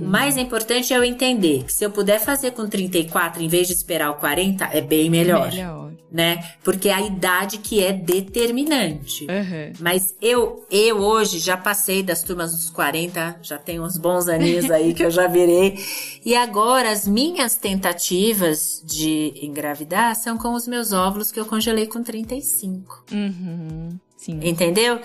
[0.00, 3.66] O mais importante é eu entender que se eu puder fazer com 34 em vez
[3.68, 5.92] de esperar o 40, é bem melhor, Melhor.
[6.10, 6.52] né?
[6.62, 9.26] Porque é a idade que é determinante.
[9.30, 9.72] Aham.
[9.80, 14.70] Mas eu, eu hoje já passei das turmas dos 40, já tenho uns bons aninhos
[14.70, 15.78] aí que eu já virei.
[16.24, 21.86] E agora as minhas tentativas de engravidar são com os meus óvulos que eu congelei
[21.86, 23.04] com 35.
[23.12, 23.98] Uhum.
[24.16, 24.40] Sim.
[24.42, 25.00] Entendeu?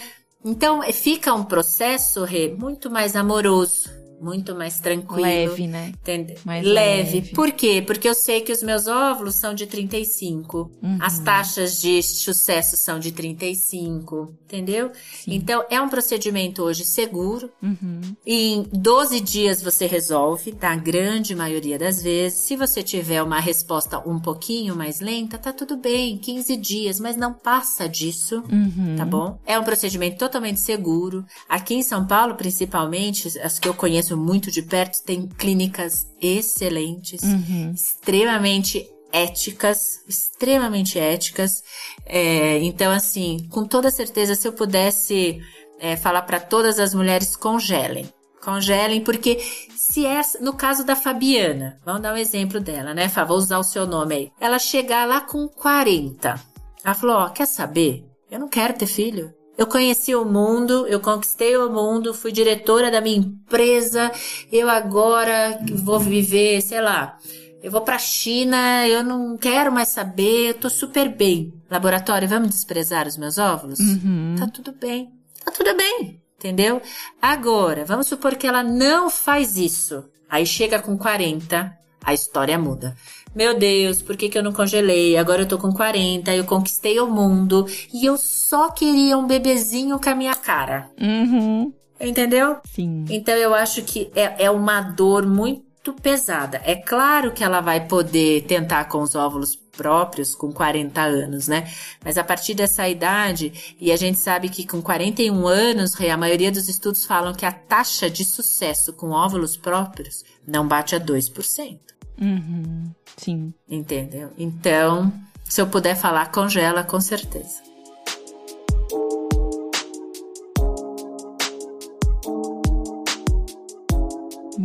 [0.46, 3.90] Então fica um processo, Rê, muito mais amoroso,
[4.22, 5.22] muito mais tranquilo.
[5.22, 5.90] Leve, né?
[5.90, 6.36] Entende?
[6.46, 7.20] Mais leve.
[7.20, 7.34] leve.
[7.36, 7.84] Por quê?
[7.86, 10.72] Porque eu sei que os meus óvulos são de 35.
[10.82, 10.98] Uhum.
[11.02, 14.34] As taxas de sucesso são de 35.
[14.46, 14.92] Entendeu?
[15.28, 17.52] Então, é um procedimento hoje seguro.
[17.62, 18.02] Uhum.
[18.26, 22.40] Em 12 dias você resolve, na grande maioria das vezes.
[22.40, 27.18] Se você tiver uma resposta um pouquinho mais lenta, tá tudo bem, 15 dias, mas
[27.18, 28.96] não passa disso, Uhum.
[28.98, 29.40] tá bom?
[29.46, 31.26] É um procedimento totalmente seguro.
[31.50, 37.22] Aqui em São Paulo, principalmente, as que eu conheço muito de perto, tem clínicas excelentes,
[37.24, 37.72] Uhum.
[37.74, 41.64] extremamente éticas, extremamente éticas.
[42.06, 45.42] É, então, assim, com toda certeza, se eu pudesse
[45.80, 48.08] é, falar para todas as mulheres, congelem.
[48.42, 49.40] Congelem, porque
[49.76, 53.24] se é, no caso da Fabiana, vamos dar um exemplo dela, né, Fá?
[53.26, 54.32] Vou usar o seu nome aí.
[54.40, 56.40] Ela chegar lá com 40.
[56.84, 58.06] Ela falou, ó, quer saber?
[58.32, 59.34] Eu não quero ter filho.
[59.58, 64.12] Eu conheci o mundo, eu conquistei o mundo, fui diretora da minha empresa,
[64.52, 67.18] eu agora vou viver, sei lá,
[67.64, 71.54] eu vou pra China, eu não quero mais saber, eu tô super bem.
[71.70, 73.80] Laboratório, vamos desprezar os meus óvulos?
[73.80, 74.36] Uhum.
[74.38, 75.12] Tá tudo bem.
[75.44, 76.22] Tá tudo bem.
[76.38, 76.80] Entendeu?
[77.20, 80.06] Agora, vamos supor que ela não faz isso.
[80.30, 82.96] Aí chega com 40, a história muda.
[83.38, 85.16] Meu Deus, por que, que eu não congelei?
[85.16, 90.00] Agora eu tô com 40, eu conquistei o mundo e eu só queria um bebezinho
[90.00, 90.90] com a minha cara.
[91.00, 91.72] Uhum.
[92.02, 92.58] Entendeu?
[92.66, 93.06] Sim.
[93.08, 96.62] Então eu acho que é, é uma dor muito muito pesada.
[96.66, 101.72] É claro que ela vai poder tentar com os óvulos próprios com 40 anos, né?
[102.04, 106.52] Mas a partir dessa idade, e a gente sabe que com 41 anos, a maioria
[106.52, 111.80] dos estudos falam que a taxa de sucesso com óvulos próprios não bate a 2%.
[112.20, 113.54] Uhum, sim.
[113.70, 114.32] Entendeu?
[114.38, 115.14] Então,
[115.44, 117.62] se eu puder falar, congela com certeza.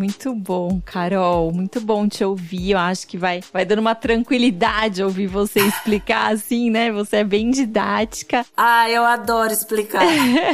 [0.02, 1.52] Muito bom, Carol.
[1.52, 2.72] Muito bom te ouvir.
[2.72, 6.90] Eu acho que vai, vai dando uma tranquilidade ouvir você explicar assim, né?
[6.90, 8.44] Você é bem didática.
[8.56, 10.02] Ah, eu adoro explicar.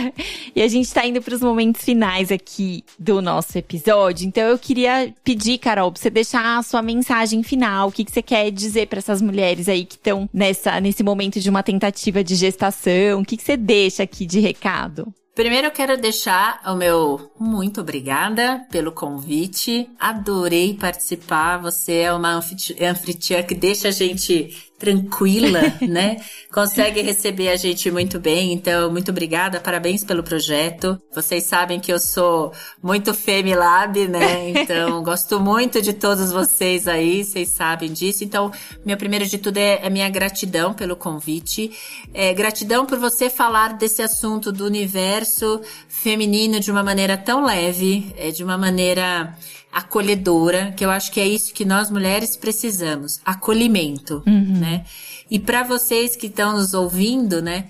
[0.55, 4.29] e a gente tá indo para os momentos finais aqui do nosso episódio.
[4.29, 7.89] Então eu queria pedir, Carol, pra você deixar a sua mensagem final.
[7.89, 11.41] O que, que você quer dizer para essas mulheres aí que estão nessa nesse momento
[11.41, 13.23] de uma tentativa de gestação?
[13.23, 15.11] O que, que você deixa aqui de recado?
[15.39, 19.89] Primeiro eu quero deixar o meu muito obrigada pelo convite.
[19.97, 21.59] Adorei participar.
[21.59, 26.19] Você é uma anfitriã que deixa a gente tranquila, né?
[26.53, 28.53] Consegue receber a gente muito bem.
[28.53, 31.01] Então, muito obrigada, parabéns pelo projeto.
[31.13, 32.53] Vocês sabem que eu sou
[32.83, 34.51] muito Femilab, né?
[34.51, 38.23] Então, gosto muito de todos vocês aí, vocês sabem disso.
[38.23, 38.53] Então,
[38.85, 41.71] meu primeiro de tudo é, é minha gratidão pelo convite.
[42.15, 48.15] É, gratidão por você falar desse assunto do universo feminino de uma maneira tão leve,
[48.17, 49.37] é, de uma maneira
[49.73, 54.59] acolhedora, que eu acho que é isso que nós mulheres precisamos, acolhimento, uhum.
[54.59, 54.85] né?
[55.31, 57.69] E para vocês que estão nos ouvindo, né,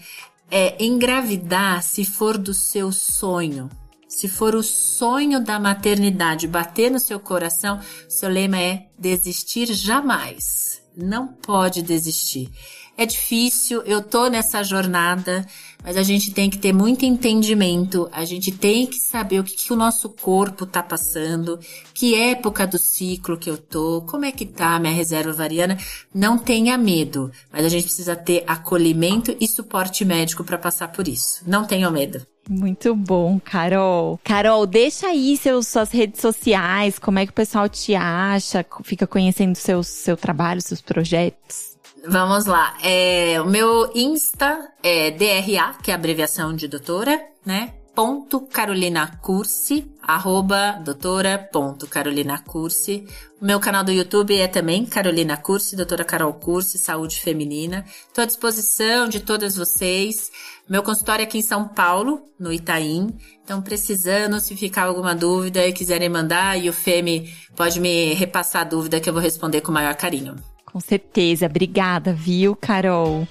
[0.50, 3.68] é engravidar se for do seu sonho.
[4.08, 10.80] Se for o sonho da maternidade bater no seu coração, seu lema é desistir jamais.
[10.96, 12.50] Não pode desistir.
[12.96, 15.46] É difícil, eu tô nessa jornada,
[15.82, 19.56] mas a gente tem que ter muito entendimento, a gente tem que saber o que,
[19.56, 21.58] que o nosso corpo tá passando,
[21.94, 25.78] que época do ciclo que eu tô, como é que tá a minha reserva ovariana.
[26.14, 31.08] Não tenha medo, mas a gente precisa ter acolhimento e suporte médico para passar por
[31.08, 31.42] isso.
[31.46, 32.26] Não tenha medo.
[32.48, 34.18] Muito bom, Carol.
[34.24, 39.06] Carol, deixa aí seus, suas redes sociais, como é que o pessoal te acha, fica
[39.06, 41.77] conhecendo seu, seu trabalho, seus projetos.
[42.06, 42.76] Vamos lá.
[42.82, 47.74] É, o meu Insta é DRA, que é abreviação de doutora, né?
[47.94, 53.04] Ponto Carolina Cursi, arroba doutora ponto Carolina Cursi.
[53.40, 57.84] O meu canal do YouTube é também Carolina Cursi, doutora Carol Cursi, saúde feminina.
[58.06, 60.30] Estou à disposição de todas vocês.
[60.68, 63.18] Meu consultório é aqui em São Paulo, no Itaim.
[63.42, 68.62] Então, precisando, se ficar alguma dúvida e quiserem mandar, e o Femi pode me repassar
[68.62, 70.36] a dúvida que eu vou responder com o maior carinho.
[70.70, 71.46] Com certeza.
[71.46, 73.26] Obrigada, viu, Carol?